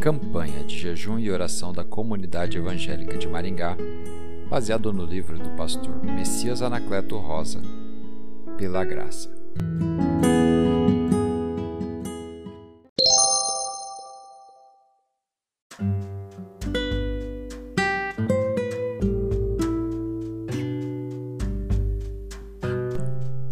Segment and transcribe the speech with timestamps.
[0.00, 3.76] Campanha de jejum e oração da Comunidade Evangélica de Maringá,
[4.48, 7.60] baseado no livro do pastor Messias Anacleto Rosa,
[8.56, 9.28] Pela Graça.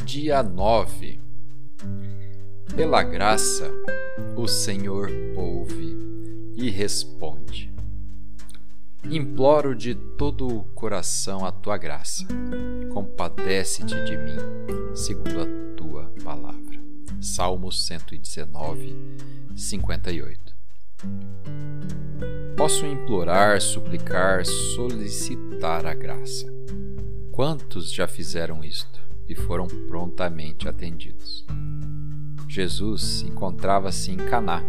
[0.05, 1.19] Dia 9
[2.77, 3.69] Pela graça,
[4.37, 5.97] o Senhor ouve
[6.57, 7.73] e responde.
[9.05, 12.27] Imploro de todo o coração a tua graça.
[12.93, 14.37] Compadece-te de mim,
[14.95, 16.81] segundo a tua palavra.
[17.21, 18.97] Salmo 119,
[19.55, 20.57] 58.
[22.57, 26.53] Posso implorar, suplicar, solicitar a graça.
[27.31, 31.45] Quantos já fizeram isto e foram prontamente atendidos?
[32.49, 34.63] Jesus encontrava-se em Caná,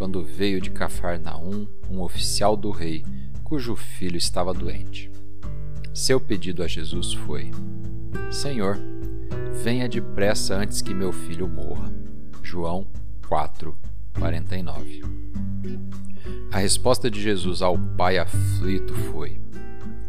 [0.00, 3.04] quando veio de Cafarnaum um oficial do rei,
[3.44, 5.12] cujo filho estava doente.
[5.92, 7.50] Seu pedido a Jesus foi:
[8.30, 8.78] Senhor,
[9.62, 11.92] venha depressa antes que meu filho morra.
[12.42, 12.86] João
[13.28, 13.76] 4,
[14.18, 15.02] 49.
[16.50, 19.38] A resposta de Jesus ao pai aflito foi: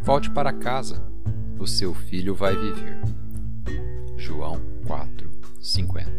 [0.02, 1.04] Volte para casa,
[1.60, 2.98] o seu filho vai viver.
[4.16, 5.30] João 4,
[5.60, 6.10] 50.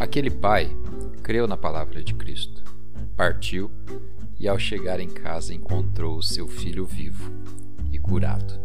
[0.00, 0.76] Aquele pai
[1.22, 2.62] creu na palavra de Cristo,
[3.16, 3.70] partiu
[4.38, 7.30] e, ao chegar em casa, encontrou o seu filho vivo
[7.92, 8.60] e curado.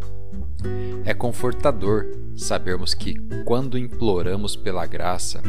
[1.05, 5.41] É confortador sabermos que, quando imploramos pela graça,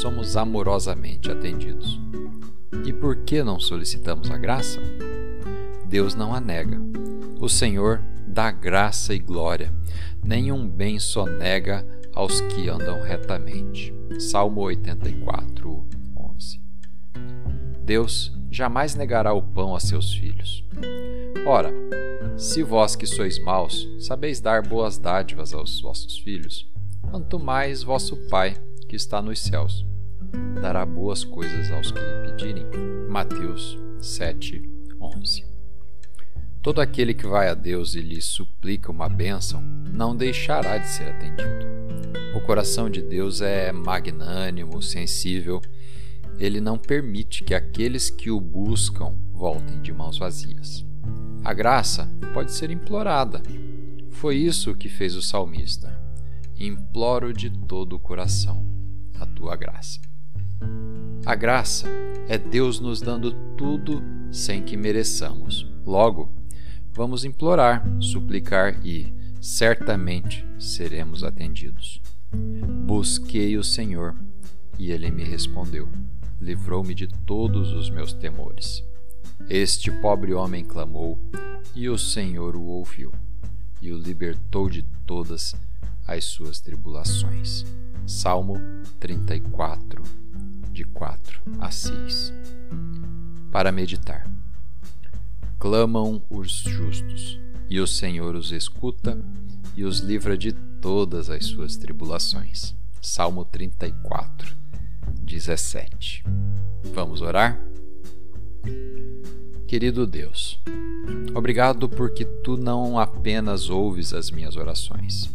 [0.00, 2.00] somos amorosamente atendidos.
[2.84, 4.80] E por que não solicitamos a graça?
[5.86, 6.80] Deus não a nega.
[7.40, 9.72] O Senhor dá graça e glória.
[10.22, 13.92] Nenhum bem só nega aos que andam retamente.
[14.18, 15.84] Salmo 84,
[17.90, 20.64] Deus jamais negará o pão a seus filhos.
[21.44, 21.72] Ora,
[22.36, 26.70] se vós que sois maus sabeis dar boas dádivas aos vossos filhos,
[27.10, 28.54] quanto mais vosso Pai,
[28.88, 29.84] que está nos céus,
[30.62, 32.64] dará boas coisas aos que lhe pedirem.
[33.08, 34.62] Mateus 7,
[35.00, 35.44] 11.
[36.62, 41.08] Todo aquele que vai a Deus e lhe suplica uma bênção não deixará de ser
[41.08, 41.66] atendido.
[42.36, 45.60] O coração de Deus é magnânimo, sensível
[46.40, 50.86] ele não permite que aqueles que o buscam voltem de mãos vazias.
[51.44, 53.42] A graça pode ser implorada.
[54.10, 56.00] Foi isso que fez o salmista.
[56.58, 58.64] Imploro de todo o coração
[59.18, 60.00] a tua graça.
[61.26, 61.86] A graça
[62.26, 64.02] é Deus nos dando tudo
[64.32, 65.70] sem que mereçamos.
[65.84, 66.32] Logo,
[66.94, 69.12] vamos implorar, suplicar e,
[69.42, 72.00] certamente, seremos atendidos.
[72.86, 74.16] Busquei o Senhor
[74.78, 75.86] e ele me respondeu
[76.40, 78.82] livrou-me de todos os meus temores.
[79.48, 81.18] Este pobre homem clamou,
[81.74, 83.12] e o Senhor o ouviu,
[83.80, 85.54] e o libertou de todas
[86.06, 87.64] as suas tribulações.
[88.06, 88.54] Salmo
[88.98, 90.02] 34,
[90.72, 92.32] de 4 a 6.
[93.50, 94.28] Para meditar.
[95.58, 99.22] Clamam os justos, e o Senhor os escuta
[99.76, 102.74] e os livra de todas as suas tribulações.
[103.00, 104.59] Salmo 34,
[105.30, 106.24] 17.
[106.92, 107.64] Vamos orar?
[109.68, 110.60] Querido Deus,
[111.32, 115.30] obrigado porque tu não apenas ouves as minhas orações,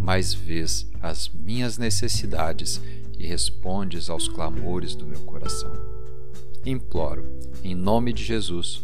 [0.00, 2.80] mas vês as minhas necessidades
[3.18, 5.70] e respondes aos clamores do meu coração.
[6.64, 7.26] Imploro,
[7.62, 8.82] em nome de Jesus,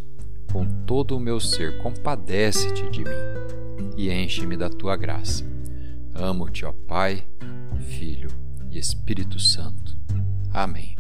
[0.53, 5.43] com todo o meu ser, compadece-te de mim e enche-me da tua graça.
[6.15, 7.25] Amo-te, ó Pai,
[7.89, 8.29] Filho
[8.71, 9.97] e Espírito Santo.
[10.57, 10.97] Amém.